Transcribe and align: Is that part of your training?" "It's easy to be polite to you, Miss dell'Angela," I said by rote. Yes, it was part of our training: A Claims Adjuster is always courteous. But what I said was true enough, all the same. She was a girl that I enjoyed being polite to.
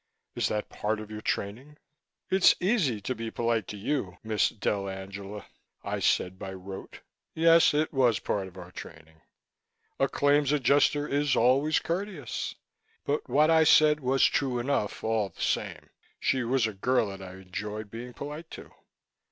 Is 0.33 0.47
that 0.47 0.67
part 0.67 0.99
of 0.99 1.11
your 1.11 1.21
training?" 1.21 1.77
"It's 2.31 2.55
easy 2.59 3.01
to 3.01 3.13
be 3.13 3.29
polite 3.29 3.67
to 3.67 3.77
you, 3.77 4.17
Miss 4.23 4.49
dell'Angela," 4.51 5.45
I 5.83 5.99
said 5.99 6.39
by 6.39 6.53
rote. 6.53 7.01
Yes, 7.35 7.75
it 7.75 7.93
was 7.93 8.17
part 8.17 8.47
of 8.47 8.57
our 8.57 8.71
training: 8.71 9.21
A 9.99 10.07
Claims 10.07 10.51
Adjuster 10.51 11.07
is 11.07 11.35
always 11.35 11.77
courteous. 11.77 12.55
But 13.05 13.29
what 13.29 13.51
I 13.51 13.63
said 13.63 13.99
was 13.99 14.25
true 14.25 14.57
enough, 14.57 15.03
all 15.03 15.29
the 15.29 15.39
same. 15.39 15.91
She 16.19 16.43
was 16.43 16.65
a 16.65 16.73
girl 16.73 17.09
that 17.09 17.21
I 17.21 17.33
enjoyed 17.33 17.91
being 17.91 18.13
polite 18.15 18.49
to. 18.57 18.71